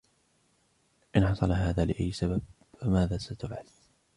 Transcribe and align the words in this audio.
إن 1.15 1.27
حصل 1.27 1.51
هذا 1.51 1.85
لأي 1.85 2.11
سبب، 2.11 2.41
فماذا 2.81 3.17
ستفعل؟ 3.17 3.65